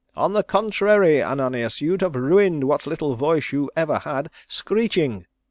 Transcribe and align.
On 0.15 0.33
the 0.33 0.41
contrary, 0.41 1.21
Ananias, 1.21 1.79
you'd 1.79 2.01
have 2.01 2.15
ruined 2.15 2.63
what 2.63 2.87
little 2.87 3.13
voice 3.15 3.51
you 3.51 3.69
ever 3.75 3.99
had 3.99 4.31
screeching." 4.47 5.27